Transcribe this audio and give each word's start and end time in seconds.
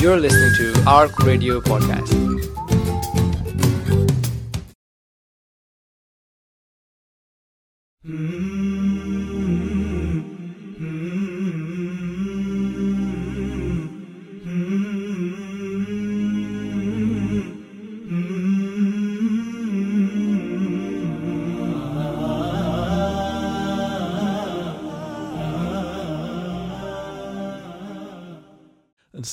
You're 0.00 0.18
listening 0.18 0.54
to 0.56 0.82
ARC 0.88 1.18
Radio 1.18 1.60
Podcast. 1.60 2.08
It's 8.02 8.59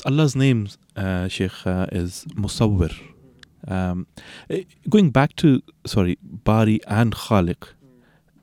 Allah's 0.07 0.38
name, 0.38 0.70
uh, 0.95 1.27
Sheikh, 1.27 1.67
uh, 1.67 1.88
is 1.91 2.25
Musawwir. 2.34 2.97
Um, 3.67 4.07
eh, 4.49 4.63
going 4.89 5.09
back 5.09 5.35
to, 5.35 5.61
sorry, 5.85 6.17
Bari 6.21 6.80
and 6.88 7.13
Khaliq, 7.13 7.73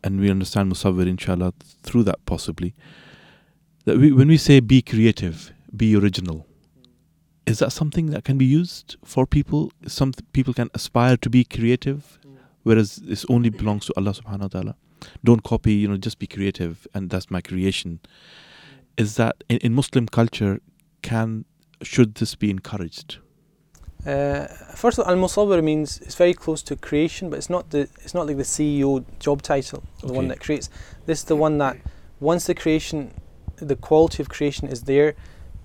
and 0.02 0.20
we 0.20 0.30
understand 0.30 0.70
Musawwir, 0.70 1.08
inshallah, 1.08 1.54
through 1.82 2.02
that 2.02 2.18
possibly. 2.26 2.74
That 3.86 3.96
we, 3.96 4.12
when 4.12 4.28
we 4.28 4.36
say 4.36 4.60
be 4.60 4.82
creative, 4.82 5.54
be 5.74 5.96
original, 5.96 6.46
is 7.46 7.60
that 7.60 7.72
something 7.72 8.10
that 8.10 8.24
can 8.24 8.36
be 8.36 8.44
used 8.44 8.96
for 9.02 9.26
people? 9.26 9.72
Some 9.86 10.12
people 10.34 10.52
can 10.52 10.68
aspire 10.74 11.16
to 11.16 11.30
be 11.30 11.44
creative, 11.44 12.18
whereas 12.62 12.96
this 12.96 13.24
only 13.30 13.48
belongs 13.48 13.86
to 13.86 13.94
Allah 13.96 14.12
subhanahu 14.12 14.40
wa 14.40 14.48
ta'ala. 14.48 14.76
Don't 15.24 15.42
copy, 15.42 15.72
you 15.72 15.88
know, 15.88 15.96
just 15.96 16.18
be 16.18 16.26
creative, 16.26 16.86
and 16.92 17.08
that's 17.08 17.30
my 17.30 17.40
creation. 17.40 18.00
Is 18.98 19.16
that 19.16 19.42
in, 19.48 19.56
in 19.58 19.72
Muslim 19.74 20.06
culture, 20.06 20.60
can 21.00 21.46
should 21.84 22.14
this 22.16 22.34
be 22.34 22.50
encouraged? 22.50 23.18
Uh, 24.06 24.46
first 24.74 24.98
of 24.98 25.06
all, 25.06 25.12
al-musawwir 25.12 25.64
means 25.64 25.98
it's 26.00 26.14
very 26.14 26.34
close 26.34 26.62
to 26.62 26.76
creation, 26.76 27.30
but 27.30 27.36
it's 27.36 27.48
not 27.48 27.70
the 27.70 27.80
it's 28.02 28.12
not 28.12 28.26
like 28.26 28.36
the 28.36 28.42
CEO 28.42 29.04
job 29.18 29.40
title, 29.40 29.82
the 30.00 30.06
okay. 30.08 30.16
one 30.16 30.28
that 30.28 30.40
creates. 30.40 30.68
This 31.06 31.20
is 31.20 31.24
the 31.24 31.36
one 31.36 31.58
that 31.58 31.78
once 32.20 32.46
the 32.46 32.54
creation, 32.54 33.14
the 33.56 33.76
quality 33.76 34.22
of 34.22 34.28
creation 34.28 34.68
is 34.68 34.82
there, 34.82 35.14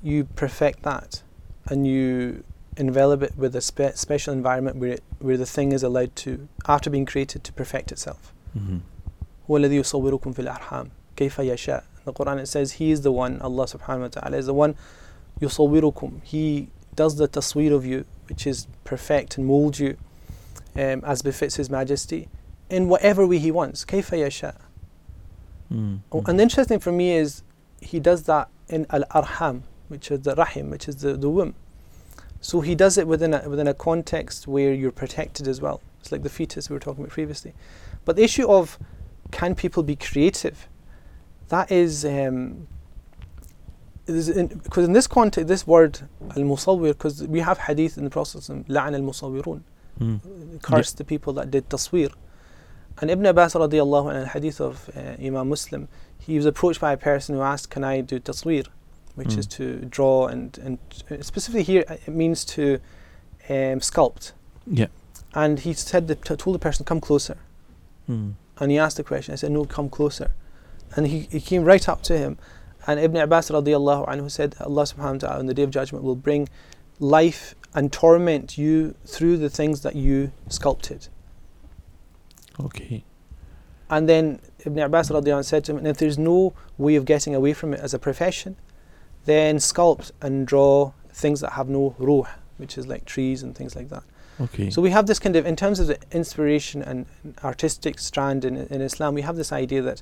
you 0.02 0.24
perfect 0.24 0.84
that, 0.84 1.22
and 1.66 1.86
you 1.86 2.44
envelop 2.78 3.22
it 3.22 3.38
with 3.38 3.54
a 3.58 3.62
spe- 3.62 3.96
special 3.96 4.34
environment 4.34 4.78
where 4.78 4.92
it, 4.94 5.04
where 5.20 5.36
the 5.36 5.46
thing 5.46 5.74
is 5.74 5.84
allowed 5.84 6.16
to 6.16 6.48
after 6.66 6.90
being 6.90 7.06
created 7.06 7.44
to 7.44 7.52
perfect 7.52 7.92
itself. 7.92 8.34
Mm-hmm. 8.58 8.78
The 12.06 12.14
Quran 12.14 12.40
it 12.40 12.48
says 12.48 12.74
He 12.74 12.92
is 12.92 13.02
the 13.02 13.12
one, 13.12 13.42
Allah 13.42 13.66
Subhanahu 13.66 14.02
wa 14.02 14.08
Taala 14.08 14.38
is 14.38 14.46
the 14.46 14.54
one 14.54 14.76
يصوركم. 15.41 16.23
He 16.23 16.71
does 16.95 17.17
the 17.17 17.29
tasweer 17.29 17.73
of 17.73 17.85
you, 17.85 18.05
which 18.29 18.47
is 18.47 18.67
perfect 18.85 19.37
and 19.37 19.47
mold 19.47 19.79
you 19.79 19.97
um, 20.77 21.03
as 21.05 21.23
befits 21.23 21.57
His 21.57 21.71
Majesty 21.71 22.29
in 22.71 22.89
whatever 22.89 23.27
way 23.27 23.39
He 23.39 23.51
wants. 23.51 23.85
كيف 23.85 24.11
يشاء. 24.11 24.57
Mm. 25.73 26.01
Oh, 26.13 26.23
And 26.27 26.39
the 26.39 26.43
interesting 26.43 26.79
for 26.79 26.93
me 26.93 27.13
is 27.17 27.43
He 27.81 28.01
does 28.01 28.25
that 28.25 28.49
in 28.69 28.87
Al-Arham, 28.91 29.63
which 29.89 30.11
is 30.11 30.21
the 30.21 30.35
Rahim, 30.35 30.71
which 30.71 30.89
is 30.89 30.97
the, 30.97 31.15
the 31.15 31.29
womb. 31.29 31.55
So 32.41 32.61
He 32.61 32.75
does 32.75 32.99
it 32.99 33.07
within 33.07 33.35
a, 33.35 33.49
within 33.49 33.67
a 33.67 33.75
context 33.75 34.47
where 34.47 34.73
you're 34.73 34.93
protected 34.93 35.49
as 35.49 35.61
well. 35.61 35.81
It's 36.01 36.13
like 36.13 36.23
the 36.23 36.29
fetus 36.29 36.69
we 36.69 36.75
were 36.75 36.81
talking 36.81 37.03
about 37.03 37.13
previously. 37.13 37.55
But 38.05 38.17
the 38.17 38.23
issue 38.23 38.47
of 38.47 38.79
can 39.31 39.55
people 39.55 39.83
be 39.83 39.97
creative? 39.97 40.69
That 41.49 41.73
is, 41.73 42.05
um, 42.05 42.67
is 44.09 44.29
in, 44.29 44.49
because 44.49 44.85
in 44.85 44.93
this 44.93 45.07
context, 45.07 45.49
this 45.49 45.67
word 45.67 46.01
al-musawwir, 46.37 46.89
because 46.93 47.23
we 47.27 47.41
have 47.41 47.59
hadith 47.59 47.97
in 47.99 48.05
the 48.05 48.11
Prophet 48.11 48.41
لعن 48.69 48.95
المصورون 48.95 49.61
Mm. 50.01 50.61
cursed 50.61 50.99
the 50.99 51.05
people 51.05 51.33
that 51.35 51.53
did 51.53 51.69
tasweer. 51.69 52.13
And 53.01 53.11
Ibn 53.13 53.27
Abbas 53.27 53.55
radiallahu 53.55 54.07
anhu, 54.07 54.17
in 54.17 54.23
a 54.23 54.27
hadith 54.27 54.61
of 54.61 54.91
uh, 54.97 55.25
Imam 55.25 55.49
Muslim, 55.49 55.87
he 56.19 56.37
was 56.37 56.47
approached 56.47 56.81
by 56.81 56.93
a 56.93 56.97
person 56.97 57.37
who 57.37 57.43
asked, 57.43 57.71
Can 57.71 57.85
I 57.85 58.01
do 58.01 58.19
tasweer? 58.19 58.67
Which 59.15 59.37
is 59.37 59.47
Mm. 59.47 59.51
to 59.51 59.85
draw, 59.85 60.27
and, 60.27 60.59
and 60.59 60.79
uh, 61.11 61.23
specifically 61.23 61.63
here, 61.63 61.85
uh, 61.89 61.95
it 62.07 62.09
means 62.09 62.45
to 62.47 62.81
um, 63.49 63.79
sculpt. 63.81 64.33
Yeah. 64.67 64.87
And 65.33 65.61
he 65.61 65.73
said, 65.75 66.09
the, 66.09 66.17
told 66.17 66.55
the 66.57 66.59
person, 66.59 66.85
Come 66.85 67.01
closer. 67.01 67.37
Mm. 68.11 68.35
And 68.59 68.71
he 68.73 68.79
asked 68.79 68.97
the 68.97 69.05
question. 69.05 69.33
I 69.33 69.37
said, 69.37 69.53
No, 69.53 69.65
come 69.65 69.89
closer. 69.89 70.33
And 70.97 71.07
he, 71.07 71.29
he 71.31 71.41
came 71.41 71.63
right 71.65 71.89
up 71.89 72.03
to 72.03 72.19
him. 72.19 72.39
and 72.90 73.00
Ibn 73.00 73.18
Abbas 73.18 73.52
radiallahu 73.52 74.08
anhu 74.08 74.32
said, 74.32 74.56
Allah 74.60 74.82
subhanahu 74.82 75.22
wa 75.22 75.28
ta'ala 75.28 75.40
on 75.40 75.46
the 75.46 75.54
day 75.54 75.62
of 75.62 75.70
judgment 75.70 76.04
will 76.04 76.16
bring 76.16 76.50
life 77.00 77.54
and 77.76 77.94
torment 77.94 78.58
you 78.58 78.96
through 79.06 79.38
the 79.38 79.48
things 79.48 79.82
that 79.82 79.96
you 79.96 80.32
sculpted. 80.48 81.08
Okay. 82.60 83.04
And 83.92 84.10
then 84.10 84.40
Ibn 84.66 84.80
Abbas 84.80 85.12
radiallahu 85.12 85.42
anhu 85.42 85.46
said 85.46 85.66
to 85.66 85.74
him, 85.74 85.78
and 85.78 85.88
if 85.88 85.98
there's 85.98 86.18
no 86.18 86.56
way 86.80 86.96
of 86.96 87.06
getting 87.06 87.36
away 87.36 87.54
from 87.54 87.76
it 87.76 87.80
as 87.80 87.94
a 87.94 88.00
profession, 88.00 88.56
then 89.26 89.58
sculpt 89.58 90.12
and 90.20 90.48
draw 90.48 90.94
things 91.14 91.42
that 91.42 91.52
have 91.52 91.70
no 91.70 91.96
ruh, 92.00 92.28
which 92.58 92.76
is 92.76 92.88
like 92.88 93.06
trees 93.06 93.44
and 93.44 93.56
things 93.56 93.76
like 93.76 93.90
that. 93.90 94.04
Okay. 94.42 94.72
So 94.72 94.82
we 94.82 94.90
have 94.90 95.06
this 95.06 95.20
kind 95.20 95.36
of, 95.36 95.46
in 95.46 95.56
terms 95.56 95.80
of 95.80 95.86
the 95.86 96.00
inspiration 96.12 96.82
and 96.82 97.06
artistic 97.44 98.00
strand 98.00 98.46
in, 98.46 98.58
in 98.58 98.82
Islam, 98.82 99.14
we 99.14 99.22
have 99.22 99.36
this 99.36 99.52
idea 99.52 99.84
that 99.84 100.02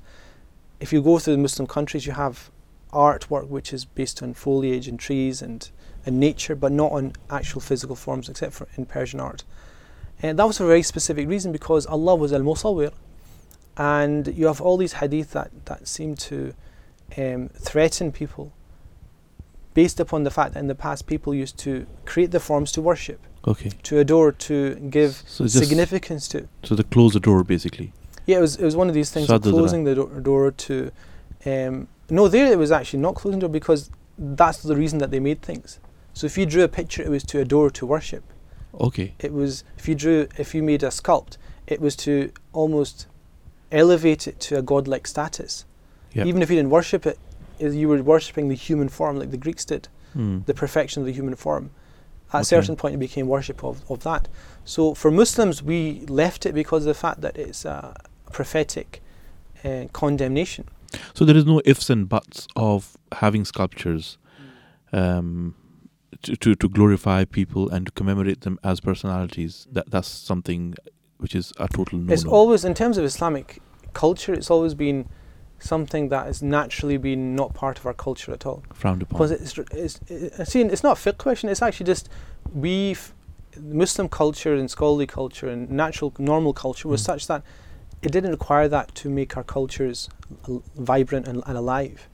if 0.80 0.94
you 0.94 1.02
go 1.02 1.20
through 1.20 1.36
the 1.36 1.42
Muslim 1.42 1.68
countries, 1.68 2.06
you 2.06 2.14
have 2.14 2.50
artwork 2.94 3.48
which 3.48 3.74
is 3.74 3.86
based 3.86 4.24
on 4.24 4.34
foliage 4.34 4.88
and 4.88 5.00
trees 5.00 5.42
and, 5.42 5.70
and 6.06 6.20
nature, 6.20 6.56
but 6.56 6.72
not 6.72 6.92
on 6.92 7.14
actual 7.30 7.62
physical 7.62 7.96
forms, 7.96 8.30
except 8.30 8.53
for 8.53 8.68
in 8.75 8.86
Persian 8.86 9.20
art. 9.20 9.44
And 10.22 10.40
that 10.40 10.48
was 10.48 10.58
for 10.58 10.64
a 10.64 10.68
very 10.68 10.84
specific 10.84 11.28
reason 11.28 11.52
because 11.52 11.86
Allah 11.86 12.16
was 12.16 12.34
Al 12.34 12.42
Musawwir. 12.42 12.92
And 13.78 14.28
you 14.28 14.47
have 14.47 14.59
all 14.59 14.78
these 14.78 14.94
hadith 14.94 15.31
that, 15.31 15.52
that 15.66 15.88
seem 15.88 16.16
to 16.16 16.53
um, 17.18 17.50
threaten 17.50 18.12
people 18.12 18.52
based 19.76 20.00
upon 20.00 20.24
the 20.24 20.31
fact 20.31 20.56
that 20.56 20.59
in 20.59 20.68
the 20.68 20.76
past 20.76 21.06
people 21.06 21.36
used 21.36 21.58
to 21.59 21.86
create 22.06 22.31
the 22.31 22.40
forms 22.40 22.72
to 22.72 22.81
worship 22.81 23.20
okay. 23.47 23.70
to 23.84 24.00
adore, 24.00 24.31
to 24.31 24.76
give 24.76 25.22
So 25.28 25.46
significance 25.46 26.28
to. 26.30 26.47
so 26.64 26.74
they 26.74 26.84
close 26.84 27.14
the 27.14 27.20
door 27.20 27.44
basically. 27.44 27.94
Yeah, 28.26 28.38
it 28.38 28.42
was 28.42 28.56
it 28.58 28.66
was 28.66 28.76
one 28.76 28.90
of 28.90 28.96
these 28.96 29.12
things 29.12 29.30
of 29.30 29.42
closing 29.42 29.84
the 29.84 29.96
do- 29.96 30.20
door 30.22 30.52
to. 30.52 30.92
Um, 31.46 31.88
no, 32.09 32.28
there 32.28 32.51
it 32.51 32.57
was 32.57 32.72
actually 32.72 33.00
not 33.00 33.16
closing 33.16 33.40
door 33.40 33.50
because 33.50 33.90
that's 34.18 34.63
the 34.63 34.75
reason 34.75 35.00
that 35.00 35.12
they 35.12 35.19
made 35.19 35.41
things. 35.41 35.79
So 36.13 36.25
if 36.25 36.38
you 36.38 36.45
drew 36.45 36.63
a 36.63 36.68
picture, 36.68 37.03
it 37.03 37.09
was 37.09 37.23
to 37.25 37.40
adore, 37.40 37.69
to 37.72 37.85
worship. 37.85 38.23
Okay. 38.79 39.13
It 39.19 39.34
was 39.34 39.63
if 39.78 39.88
you 39.88 39.95
drew, 39.95 40.28
if 40.38 40.56
you 40.56 40.63
made 40.63 40.84
a 40.84 40.88
sculpt, 40.88 41.38
it 41.67 41.79
was 41.79 41.96
to 41.97 42.31
almost 42.53 43.07
elevate 43.72 44.28
it 44.28 44.40
to 44.40 44.57
a 44.57 44.62
godlike 44.62 45.07
status. 45.07 45.66
Yep. 46.13 46.25
Even 46.25 46.41
if 46.41 46.50
you 46.50 46.56
didn't 46.56 46.72
worship 46.72 47.06
it, 47.06 47.19
you 47.59 47.88
were 47.90 48.01
worshipping 48.01 48.50
the 48.50 48.56
human 48.56 48.90
form 48.90 49.17
like 49.19 49.31
the 49.31 49.38
Greeks 49.38 49.66
did. 49.66 49.88
Mm. 50.17 50.46
the 50.46 50.53
perfection 50.53 51.01
of 51.01 51.06
the 51.06 51.13
human 51.13 51.35
form. 51.35 51.69
At 52.34 52.41
a 52.41 52.46
certain 52.46 52.75
point, 52.75 52.96
it 52.96 52.97
became 52.97 53.28
worship 53.28 53.63
of, 53.63 53.90
of 53.90 54.03
that. 54.03 54.28
So 54.66 54.94
for 54.94 55.12
Muslims, 55.12 55.62
we 55.62 56.06
left 56.07 56.46
it 56.46 56.53
because 56.53 56.84
of 56.84 56.88
the 56.88 56.94
fact 56.94 57.22
that 57.22 57.38
it's 57.38 57.66
a 57.66 57.96
prophetic 58.31 59.01
uh, 59.63 59.85
condemnation. 59.94 60.66
So 61.14 61.25
there 61.25 61.38
is 61.38 61.46
no 61.46 61.62
ifs 61.66 61.90
and 61.90 62.08
buts 62.08 62.48
of 62.56 62.98
having 63.12 63.46
sculptures 63.46 64.18
um, 64.94 65.56
to, 66.24 66.36
to 66.36 66.56
to 66.56 66.70
glorify 66.70 67.25
people 67.25 67.70
and 67.70 67.86
to 67.86 67.92
commemorate 67.92 68.42
them 68.42 68.59
as 68.64 68.80
personalities. 68.80 69.68
That 69.72 69.92
that's 69.92 70.08
something 70.08 70.76
which 71.18 71.36
is 71.36 71.52
a 71.59 71.68
total 71.68 72.00
no. 72.00 72.14
It's 72.14 72.26
always, 72.26 72.64
in 72.64 72.74
terms 72.74 72.97
of 72.97 73.03
Islamic 73.06 73.59
culture, 73.94 74.34
it's 74.34 74.52
always 74.52 74.74
been 74.76 75.09
something 75.59 76.09
that 76.09 76.28
has 76.28 76.44
naturally 76.44 76.97
been 76.97 77.35
not 77.35 77.53
part 77.56 77.79
of 77.79 77.85
our 77.88 77.94
culture 77.94 78.32
at 78.32 78.46
all. 78.46 78.64
frowned 78.73 79.02
upon. 79.02 79.17
Because 79.17 79.32
it's, 79.32 79.58
it's, 79.72 80.00
it's, 80.08 80.52
see, 80.52 80.61
it's 80.61 80.84
not 80.84 80.97
a 81.00 81.02
fiqh 81.02 81.17
question, 81.17 81.50
it's 81.50 81.64
actually 81.64 81.88
just 81.88 82.08
we, 82.53 82.96
Muslim 83.59 84.08
culture 84.08 84.53
and 84.53 84.70
scholarly 84.70 85.08
culture 85.08 85.50
and 85.50 85.67
natural, 85.72 86.14
normal 86.20 86.53
culture 86.53 86.88
was 86.88 87.02
Mm. 87.02 87.06
such 87.06 87.26
that 87.28 87.41
it 88.02 88.11
didn't 88.11 88.32
require 88.32 88.67
that 88.67 88.94
to 88.96 89.09
make 89.09 89.35
our 89.38 89.44
cultures 89.44 90.09
vibrant 90.76 91.28
and, 91.28 91.44
and 91.46 91.58
alive. 91.58 92.08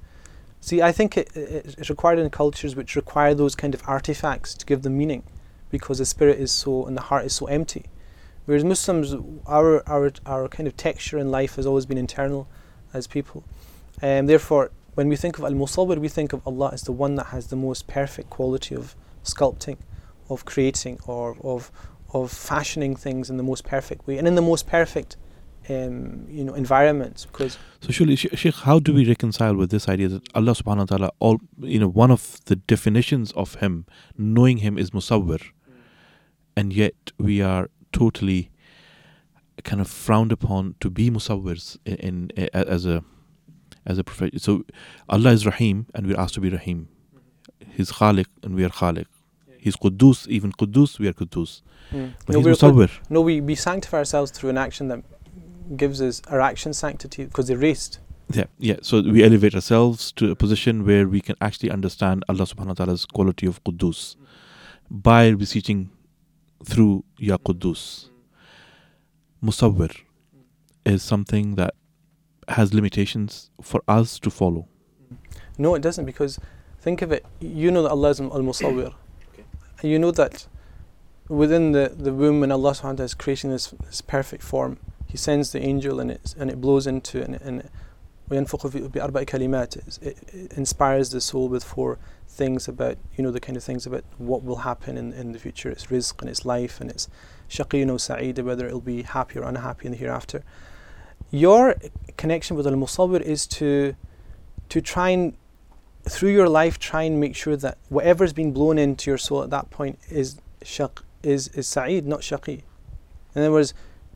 See, 0.61 0.81
I 0.81 0.91
think 0.93 1.17
it, 1.17 1.35
it, 1.35 1.75
it's 1.77 1.89
required 1.89 2.19
in 2.19 2.29
cultures 2.29 2.75
which 2.75 2.95
require 2.95 3.33
those 3.33 3.53
kind 3.53 3.73
of 3.73 3.83
artifacts 3.85 4.53
to 4.55 4.65
give 4.65 4.81
them 4.81 4.97
meaning 4.97 5.23
because 5.69 5.97
the 5.97 6.05
spirit 6.05 6.39
is 6.39 6.51
so 6.51 6.85
and 6.85 6.95
the 6.95 7.01
heart 7.01 7.25
is 7.25 7.33
so 7.33 7.47
empty. 7.47 7.85
Whereas 8.45 8.63
Muslims, 8.63 9.13
our, 9.45 9.87
our, 9.89 10.11
our 10.25 10.47
kind 10.47 10.67
of 10.67 10.77
texture 10.77 11.17
in 11.17 11.31
life 11.31 11.55
has 11.55 11.65
always 11.65 11.85
been 11.85 11.97
internal 11.97 12.47
as 12.93 13.07
people. 13.07 13.43
And 14.01 14.29
therefore, 14.29 14.71
when 14.95 15.09
we 15.09 15.15
think 15.15 15.37
of 15.37 15.43
Al 15.43 15.51
Musawwir, 15.51 15.97
we 15.97 16.09
think 16.09 16.33
of 16.33 16.45
Allah 16.45 16.69
as 16.73 16.83
the 16.83 16.91
one 16.91 17.15
that 17.15 17.27
has 17.27 17.47
the 17.47 17.55
most 17.55 17.87
perfect 17.87 18.29
quality 18.29 18.75
of 18.75 18.95
sculpting, 19.23 19.77
of 20.29 20.45
creating, 20.45 20.99
or 21.07 21.37
of, 21.41 21.71
of 22.13 22.31
fashioning 22.31 22.95
things 22.95 23.29
in 23.29 23.37
the 23.37 23.43
most 23.43 23.63
perfect 23.65 24.05
way 24.07 24.17
and 24.17 24.27
in 24.27 24.35
the 24.35 24.41
most 24.41 24.67
perfect 24.67 25.17
um, 25.69 26.25
you 26.29 26.43
know 26.43 26.53
environments 26.53 27.25
because 27.25 27.57
So 27.81 27.91
surely, 27.91 28.15
Sh- 28.15 28.27
Sheikh, 28.33 28.55
how 28.55 28.79
do 28.79 28.93
we 28.93 29.07
reconcile 29.07 29.55
with 29.55 29.69
this 29.71 29.87
idea 29.89 30.07
that 30.09 30.23
Allah 30.35 30.51
Subhanahu 30.53 30.89
wa 30.91 30.97
Taala, 30.97 31.09
all 31.19 31.39
you 31.59 31.79
know, 31.79 31.87
one 31.87 32.11
of 32.11 32.39
the 32.45 32.55
definitions 32.55 33.31
of 33.33 33.55
Him, 33.55 33.85
knowing 34.17 34.57
Him, 34.57 34.77
is 34.77 34.91
Musawwir, 34.91 35.41
and 36.55 36.73
yet 36.73 36.95
we 37.17 37.41
are 37.41 37.69
totally 37.91 38.49
kind 39.63 39.81
of 39.81 39.87
frowned 39.87 40.31
upon 40.31 40.75
to 40.79 40.89
be 40.89 41.09
Musawwirs 41.09 41.77
in, 41.85 42.29
in 42.35 42.49
as 42.53 42.85
a 42.85 43.03
as 43.85 43.97
a 43.97 44.03
profession. 44.03 44.39
So 44.39 44.65
Allah 45.09 45.31
is 45.31 45.45
Rahim, 45.45 45.87
and 45.93 46.07
we're 46.07 46.19
asked 46.19 46.33
to 46.35 46.41
be 46.41 46.49
Rahim. 46.49 46.89
He's 47.75 47.91
Khaliq, 47.91 48.27
and 48.43 48.55
we 48.55 48.63
are 48.63 48.69
Khaliq. 48.69 49.05
He's 49.57 49.75
Quddus, 49.77 50.27
even 50.27 50.51
Quddus, 50.51 50.99
we 50.99 51.07
are 51.07 51.13
Quddus. 51.13 51.61
Mm. 51.91 52.13
But 52.25 52.33
no, 52.35 52.41
He's 52.41 52.57
Musawwir. 52.59 52.91
no 53.09 53.21
we, 53.21 53.39
we 53.39 53.55
sanctify 53.55 53.97
ourselves 53.99 54.29
through 54.31 54.49
an 54.49 54.57
action 54.57 54.89
that 54.89 55.03
gives 55.77 56.01
us 56.01 56.21
our 56.27 56.41
action 56.41 56.73
sanctity 56.73 57.25
because 57.25 57.47
they're 57.47 57.57
raised 57.57 57.99
Yeah, 58.31 58.45
yeah. 58.57 58.77
So 58.81 59.01
we 59.01 59.23
elevate 59.23 59.53
ourselves 59.53 60.11
to 60.13 60.31
a 60.31 60.35
position 60.35 60.85
where 60.85 61.07
we 61.07 61.21
can 61.21 61.35
actually 61.41 61.69
understand 61.69 62.23
Allah 62.29 62.45
subhanahu 62.45 62.67
wa 62.67 62.73
ta'ala's 62.73 63.05
quality 63.05 63.45
of 63.45 63.63
Quddus 63.63 64.15
by 64.89 65.33
beseeching 65.33 65.91
through 66.65 67.03
Ya 67.17 67.37
Quddus. 67.37 68.09
Musawwir 69.43 70.01
is 70.85 71.03
something 71.03 71.55
that 71.55 71.75
has 72.47 72.73
limitations 72.73 73.51
for 73.61 73.83
us 73.87 74.19
to 74.19 74.29
follow. 74.29 74.67
No, 75.57 75.75
it 75.75 75.81
doesn't 75.81 76.05
because 76.05 76.39
think 76.79 77.01
of 77.01 77.11
it. 77.11 77.25
You 77.39 77.71
know 77.71 77.83
that 77.83 77.91
Allah 77.91 78.09
is 78.09 78.21
Al 78.21 78.29
Musawwir. 78.29 78.93
And 79.81 79.91
You 79.91 79.99
know 79.99 80.11
that 80.11 80.47
within 81.27 81.71
the, 81.73 81.93
the 81.95 82.13
womb 82.13 82.39
when 82.39 82.51
Allah 82.51 82.71
subhanahu 82.71 82.83
wa 82.83 82.91
ta'ala 82.91 83.03
is 83.03 83.13
creating 83.13 83.51
this, 83.51 83.67
this 83.85 84.01
perfect 84.01 84.43
form, 84.43 84.79
He 85.12 85.16
sends 85.16 85.52
the 85.52 85.60
angel 85.60 86.00
and 86.00 86.10
it, 86.10 86.34
and 86.38 86.50
it 86.50 86.60
blows 86.60 86.86
into 86.86 87.18
it 87.20 87.24
and, 87.26 87.34
it- 87.36 87.42
and 87.42 87.60
it, 87.60 87.70
وينفخ 88.30 88.66
في- 88.70 88.88
بأربع 88.90 89.24
كلمات. 89.24 90.02
It, 90.02 90.16
it 90.34 90.52
inspires 90.52 91.08
the 91.10 91.20
soul 91.20 91.48
with 91.48 91.64
four 91.64 91.98
things 92.28 92.68
about, 92.68 92.98
you 93.16 93.24
know, 93.24 93.30
the 93.30 93.40
kind 93.40 93.56
of 93.56 93.64
things 93.64 93.86
about 93.86 94.04
what 94.18 94.44
will 94.44 94.56
happen 94.56 94.98
in, 94.98 95.14
in 95.14 95.32
the 95.32 95.38
future. 95.38 95.70
It's 95.70 95.86
rizq 95.86 96.20
and 96.20 96.28
it's 96.28 96.44
life 96.44 96.78
and 96.78 96.90
it's 96.90 97.08
shaqeen 97.48 97.90
or 97.90 97.98
sa'id, 97.98 98.38
whether 98.40 98.66
it'll 98.66 98.82
be 98.82 99.02
happy 99.02 99.38
or 99.38 99.44
unhappy 99.44 99.86
in 99.86 99.92
the 99.92 99.98
hereafter. 99.98 100.42
Your 101.30 101.76
connection 102.18 102.54
with 102.56 102.66
Al 102.66 102.74
Musawwir 102.74 103.20
is 103.22 103.46
to 103.46 103.94
to 104.68 104.80
try 104.82 105.08
and 105.10 105.34
through 106.04 106.30
your 106.30 106.48
life 106.48 106.78
try 106.78 107.02
and 107.04 107.18
make 107.18 107.34
sure 107.34 107.56
that 107.56 107.78
whatever's 107.88 108.34
been 108.34 108.52
blown 108.52 108.76
into 108.78 109.10
your 109.10 109.16
soul 109.18 109.42
at 109.42 109.48
that 109.50 109.70
point 109.70 109.98
is 110.10 110.36
shaq 110.62 111.00
is 111.22 111.48
is 111.48 111.66
sa'id, 111.66 112.06
not 112.06 112.20
shaqi. 112.20 112.62
In 113.34 113.42
other 113.42 113.52
words, 113.52 113.72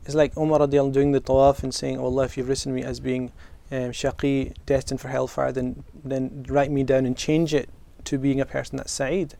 it's 0.08 0.16
like 0.16 0.36
Umar 0.38 0.60
radiallahu 0.60 0.92
doing 0.92 1.12
the 1.12 1.20
tawaf 1.20 1.62
and 1.62 1.72
saying, 1.72 1.98
oh 2.00 2.06
Allah, 2.06 2.24
if 2.24 2.36
you've 2.38 2.48
written 2.48 2.74
me 2.74 2.82
as 2.82 2.98
being 2.98 3.30
um, 3.70 3.90
shaqi, 3.92 4.54
destined 4.64 5.00
for 5.02 5.08
hellfire, 5.08 5.52
then 5.52 5.84
then 6.02 6.46
write 6.48 6.70
me 6.70 6.82
down 6.82 7.04
and 7.04 7.14
change 7.16 7.52
it 7.52 7.68
to 8.04 8.16
being 8.16 8.40
a 8.40 8.46
person 8.46 8.78
that's 8.78 8.90
sa'id. 8.90 9.34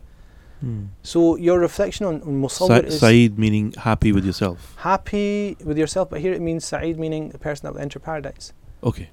So 1.03 1.37
your 1.37 1.59
reflection 1.61 2.05
on, 2.05 2.17
on 2.23 2.43
Musawwir 2.43 2.81
Sa- 2.83 2.89
is 2.89 3.01
Saeed 3.01 3.39
meaning 3.39 3.73
happy 3.79 4.11
with 4.13 4.25
yourself. 4.25 4.75
happy 4.79 5.57
with 5.65 5.79
yourself, 5.79 6.11
but 6.11 6.21
here 6.21 6.33
it 6.33 6.43
means 6.43 6.65
sa'id 6.65 6.99
meaning 6.99 7.29
the 7.31 7.39
person 7.39 7.63
that 7.65 7.73
will 7.75 7.81
enter 7.81 8.01
paradise. 8.01 8.53
Okay. 8.83 9.09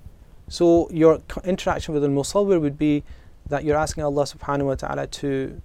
So 0.49 0.89
your 0.91 1.19
co- 1.27 1.41
interaction 1.53 1.93
with 1.93 2.03
al 2.03 2.09
musawwir 2.09 2.59
would 2.59 2.77
be 2.77 3.03
that 3.47 3.63
you're 3.63 3.77
asking 3.77 4.03
Allah 4.03 4.23
subhanahu 4.23 4.65
wa 4.65 4.75
ta'ala 4.75 5.05
to 5.21 5.61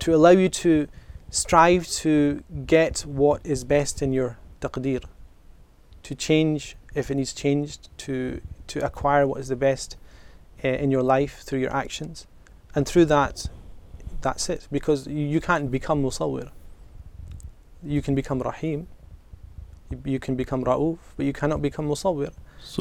to 0.00 0.14
allow 0.14 0.30
you 0.30 0.48
to 0.64 0.88
strive 1.30 1.86
to 2.02 2.42
get 2.66 3.00
what 3.20 3.40
is 3.44 3.62
best 3.64 4.02
in 4.02 4.12
your 4.12 4.36
taqdeer. 4.60 5.04
To 6.04 6.14
change 6.14 6.76
if 6.94 7.10
it 7.10 7.14
needs 7.16 7.32
changed, 7.32 7.88
to 7.98 8.40
to 8.68 8.84
acquire 8.84 9.26
what 9.26 9.40
is 9.40 9.48
the 9.48 9.56
best 9.56 9.96
uh, 10.64 10.68
in 10.68 10.90
your 10.90 11.02
life 11.02 11.42
through 11.42 11.60
your 11.60 11.74
actions. 11.74 12.26
And 12.74 12.86
through 12.86 13.06
that 13.06 13.48
that's 14.20 14.48
it. 14.48 14.68
Because 14.70 15.06
you, 15.06 15.26
you 15.26 15.40
can't 15.40 15.70
become 15.70 16.02
musawwir. 16.02 16.50
You 17.82 18.02
can 18.02 18.14
become 18.14 18.40
rahim. 18.40 18.88
You, 20.04 20.20
can 20.20 20.36
become 20.36 20.62
ra'uf, 20.64 20.98
but 21.16 21.26
you 21.26 21.32
cannot 21.32 21.62
become 21.62 21.88
musawwir. 21.88 22.32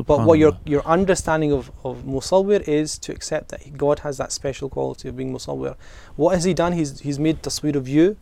But 0.05 0.25
what 0.25 0.37
your 0.37 0.57
your 0.65 0.85
understanding 0.85 1.53
of, 1.53 1.71
of 1.85 2.03
Musawwir 2.03 2.67
is 2.67 2.97
to 2.99 3.13
accept 3.13 3.47
that 3.49 3.77
God 3.77 3.99
has 3.99 4.17
that 4.17 4.33
special 4.33 4.67
quality 4.67 5.07
of 5.07 5.15
being 5.15 5.33
Musawwir. 5.33 5.77
What 6.17 6.35
has 6.35 6.43
He 6.43 6.53
done? 6.53 6.73
He's 6.73 6.99
He's 6.99 7.17
made 7.17 7.41
tasweer 7.41 7.75
of 7.75 7.87
you. 7.87 8.17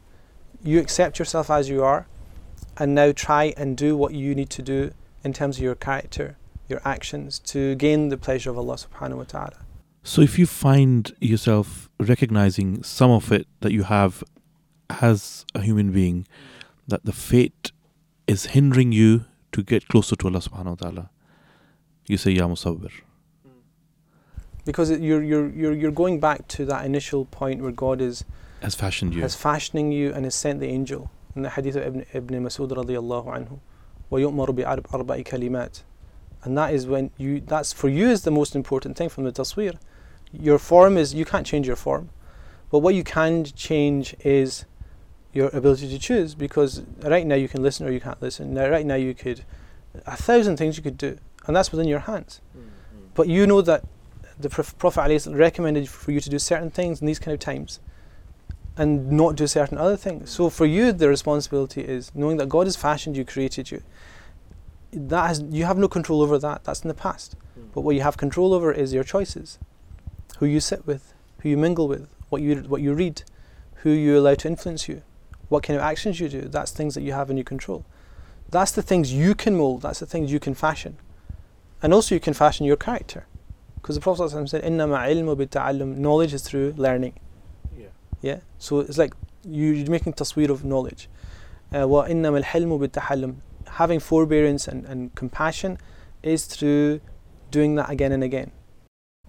You 0.63 0.79
accept 0.79 1.17
yourself 1.17 1.49
as 1.49 1.67
you 1.67 1.83
are, 1.83 2.05
and 2.79 2.94
now 2.95 3.12
try 3.12 3.53
and 3.57 3.75
do 3.77 3.95
what 3.97 4.13
you 4.13 4.35
need 4.35 4.50
to 4.51 4.62
do 4.62 4.91
in 5.24 5.33
terms 5.33 5.57
of 5.57 5.63
your 5.63 5.75
character, 5.75 6.38
your 6.69 6.81
actions, 6.85 7.39
to 7.39 7.75
gain 7.75 8.09
the 8.09 8.18
pleasure 8.18 8.50
of 8.50 8.57
Allah 8.57 8.75
subhanahu 8.75 9.18
wa 9.18 9.24
ta'ala. 9.24 9.57
So 10.03 10.21
if 10.21 10.39
you 10.39 10.45
find 10.45 11.12
yourself 11.19 11.89
recognizing 12.00 12.83
some 12.83 13.12
of 13.12 13.31
it 13.31 13.47
that 13.62 13.71
you 13.74 13.83
have 13.83 14.24
as 14.89 15.45
a 15.53 15.62
human 15.62 15.91
being, 15.91 16.27
that 16.88 17.03
the 17.03 17.12
fate 17.12 17.71
is 18.27 18.47
hindering 18.47 18.91
you 18.91 19.25
to 19.51 19.63
get 19.63 19.88
closer 19.88 20.15
to 20.15 20.27
Allah 20.27 20.39
subhanahu 20.39 20.65
wa 20.65 20.75
ta'ala, 20.75 21.09
you 22.07 22.18
say 22.18 22.31
Ya 22.31 22.47
Musawwir. 22.47 22.91
Because 24.63 24.89
it, 24.89 25.01
you're, 25.01 25.23
you're, 25.23 25.50
you're, 25.50 25.73
you're 25.73 25.91
going 25.91 26.19
back 26.19 26.47
to 26.50 26.65
that 26.65 26.85
initial 26.85 27.25
point 27.25 27.62
where 27.62 27.71
God 27.71 28.01
is 28.01 28.23
Has 28.62 28.75
fashioned 28.75 29.13
you. 29.13 29.21
has 29.21 29.35
fashioning 29.35 29.91
you 29.91 30.13
and 30.13 30.25
has 30.25 30.35
sent 30.35 30.59
the 30.59 30.68
angel. 30.68 31.09
In 31.36 31.42
the 31.42 31.50
hadith 31.50 31.76
of 31.76 31.84
Ibn, 31.84 32.06
Ibn 32.12 32.44
Masud 32.44 32.70
radiallahu 32.70 33.26
anhu, 33.26 33.58
وَيُؤْمَرُ 34.10 34.48
بِأَرْبَعِ 34.48 35.24
كَلِمَاتٍ 35.24 35.82
And 36.44 36.58
that 36.58 36.74
is 36.74 36.86
when 36.86 37.10
you, 37.16 37.40
that's 37.40 37.72
for 37.72 37.88
you 37.88 38.10
is 38.10 38.22
the 38.22 38.30
most 38.30 38.54
important 38.54 38.96
thing 38.96 39.08
from 39.08 39.24
the 39.24 39.32
tasweer. 39.32 39.78
Your 40.32 40.58
form 40.58 40.98
is, 40.98 41.14
you 41.14 41.24
can't 41.24 41.46
change 41.46 41.66
your 41.66 41.76
form. 41.76 42.10
But 42.70 42.80
what 42.80 42.94
you 42.94 43.04
can 43.04 43.44
change 43.44 44.14
is 44.20 44.64
your 45.32 45.48
ability 45.48 45.88
to 45.88 45.98
choose 45.98 46.34
because 46.34 46.82
right 47.02 47.26
now 47.26 47.34
you 47.34 47.48
can 47.48 47.62
listen 47.62 47.86
or 47.86 47.90
you 47.90 48.00
can't 48.00 48.20
listen. 48.20 48.54
Now, 48.54 48.69
right 48.69 48.84
now 48.84 48.94
you 48.94 49.14
could, 49.14 49.44
a 50.06 50.16
thousand 50.16 50.56
things 50.56 50.76
you 50.76 50.82
could 50.82 50.98
do, 50.98 51.19
and 51.46 51.56
that's 51.56 51.72
within 51.72 51.88
your 51.88 52.00
hands. 52.00 52.40
But 53.14 53.28
you 53.28 53.46
know 53.46 53.62
that 53.62 53.84
the 54.38 54.48
Prof- 54.48 54.76
Prophet 54.78 55.00
ﷺ 55.00 55.38
recommended 55.38 55.88
for 55.88 56.12
you 56.12 56.20
to 56.20 56.30
do 56.30 56.38
certain 56.38 56.70
things 56.70 57.00
in 57.00 57.06
these 57.06 57.19
kind 57.19 57.34
of 57.34 57.40
times 57.40 57.80
and 58.77 59.12
not 59.12 59.35
do 59.35 59.47
certain 59.47 59.77
other 59.77 59.97
things. 59.97 60.29
So 60.29 60.50
for 60.50 60.65
you, 60.65 60.91
the 60.91 61.09
responsibility 61.09 61.81
is 61.81 62.12
knowing 62.13 62.38
that 62.38 62.47
God 62.47 62.68
has 62.68 62.75
fashioned 62.75 63.18
you, 63.18 63.25
created 63.25 63.71
you. 63.71 63.81
That 64.91 65.27
has 65.27 65.41
you 65.41 65.65
have 65.65 65.77
no 65.77 65.88
control 65.88 66.21
over 66.21 66.38
that. 66.38 66.63
That's 66.63 66.81
in 66.81 66.88
the 66.88 66.94
past. 66.94 67.35
Hmm. 67.56 67.68
But 67.74 67.81
what 67.81 67.95
you 67.95 68.01
have 68.01 68.18
control 68.18 68.53
over 68.53 68.71
is 68.71 68.94
your 68.94 69.03
choices, 69.03 69.59
who 70.38 70.45
you 70.45 70.59
sit 70.59 70.85
with, 70.85 71.13
who 71.40 71.49
you 71.49 71.57
mingle 71.57 71.87
with, 71.87 72.07
what 72.30 72.42
you 72.42 72.56
what 72.68 72.81
you 72.81 72.94
read, 72.94 73.23
who 73.81 73.90
you 73.90 74.18
allow 74.19 74.35
to 74.35 74.47
influence 74.47 74.87
you, 74.87 75.01
what 75.49 75.63
kind 75.63 75.78
of 75.78 75.83
actions 75.83 76.19
you 76.19 76.30
do. 76.30 76.42
That's 76.42 76.71
things 76.71 76.94
that 76.95 77.01
you 77.01 77.13
have 77.13 77.30
in 77.30 77.37
your 77.37 77.44
control. 77.44 77.83
That's 78.49 78.71
the 78.71 78.81
things 78.81 79.11
you 79.11 79.35
can 79.35 79.57
mold. 79.57 79.81
That's 79.81 79.99
the 79.99 80.06
things 80.06 80.31
you 80.31 80.40
can 80.40 80.54
fashion, 80.54 80.97
and 81.81 81.94
also 81.94 82.16
you 82.16 82.21
can 82.21 82.33
fashion 82.33 82.66
your 82.66 82.78
character, 82.78 83.25
because 83.75 83.95
the 83.95 84.01
Prophet 84.01 84.30
said, 84.30 84.63
"Innama 84.63 84.99
ilmu 85.09 85.35
bitta'allum." 85.35 85.97
Knowledge 85.97 86.33
is 86.33 86.44
through 86.44 86.75
learning 86.78 87.16
Yeah. 88.20 88.41
So 88.58 88.81
it's 88.81 88.98
like 88.98 89.14
you- 89.44 89.72
you're 89.72 89.91
making 89.91 90.12
tasweer 90.14 90.48
of 90.50 90.64
knowledge. 90.64 91.08
Uh, 91.72 91.86
وَإِنَّمَا 91.86 92.43
الْحِلْمُ 92.44 92.79
بِالتَّحَلُّمِ 92.88 93.36
Having 93.67 94.00
forbearance 94.00 94.69
and, 94.69 94.84
and 94.84 95.14
compassion 95.14 95.79
is 96.22 96.44
through 96.46 97.00
doing 97.50 97.74
that 97.76 97.88
again 97.91 98.12
and 98.12 98.22
again. 98.22 98.50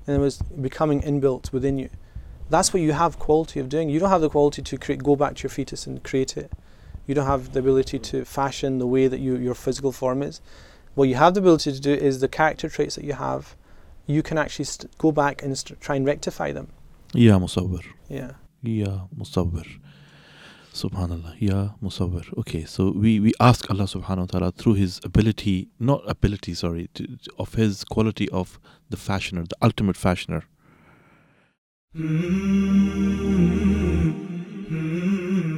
And 0.06 0.18
it 0.18 0.20
was 0.20 0.40
becoming 0.62 1.02
inbuilt 1.02 1.52
within 1.54 1.78
you. 1.80 1.90
That's 2.50 2.74
what 2.74 2.82
you 2.82 2.92
have 2.92 3.18
quality 3.18 3.60
of 3.62 3.70
doing. 3.70 3.90
You 3.90 4.00
don't 4.00 4.10
have 4.10 4.22
the 4.22 4.30
quality 4.30 4.62
to 4.62 4.78
create, 4.78 5.02
go 5.02 5.16
back 5.16 5.36
to 5.36 5.44
your 5.44 5.50
fetus 5.50 5.88
and 5.88 6.04
create 6.04 6.36
it. 6.36 6.52
You 7.08 7.16
don't 7.16 7.26
have 7.26 7.54
the 7.54 7.60
ability 7.60 8.00
to 8.00 8.26
fashion 8.26 8.80
the 8.80 8.88
way 8.88 9.08
that 9.08 9.20
you, 9.20 9.38
your 9.38 9.56
physical 9.56 9.92
form 9.92 10.22
is. 10.22 10.42
What 10.96 11.08
you 11.10 11.16
have 11.16 11.34
the 11.34 11.40
ability 11.40 11.72
to 11.72 11.80
do 11.80 11.94
is 11.94 12.20
the 12.20 12.28
character 12.28 12.68
traits 12.70 12.96
that 12.96 13.06
you 13.06 13.14
have. 13.14 13.56
You 14.06 14.22
can 14.22 14.38
actually 14.38 14.66
st- 14.66 14.96
go 14.98 15.12
back 15.12 15.42
and 15.42 15.58
st- 15.58 15.80
try 15.80 15.96
and 15.96 16.06
rectify 16.06 16.52
them. 16.52 16.68
Ya 17.14 17.40
Musawwir. 17.40 17.84
Yeah. 18.10 18.32
Ya 18.63 19.07
Musawwir. 19.17 19.67
Subhanallah. 20.73 21.41
Ya 21.41 21.71
Musawwir. 21.83 22.37
Okay, 22.39 22.65
so 22.65 22.91
we, 22.91 23.21
we 23.21 23.33
ask 23.41 23.71
Allah 23.71 23.85
subhanahu 23.85 24.19
wa 24.19 24.27
ta'ala 24.27 24.53
through 24.53 24.75
His 24.75 25.01
ability, 25.05 25.69
not 25.79 26.03
ability, 26.07 26.55
sorry, 26.55 26.89
to, 26.95 27.07
of 27.39 27.55
His 27.55 27.85
quality 27.85 28.29
of 28.31 28.59
the 28.91 28.97
fashioner, 28.97 29.45
the 29.49 29.57
ultimate 29.63 29.97
fashioner. 29.97 30.45
Hmm. 31.95 32.09
Hmm. 34.69 35.58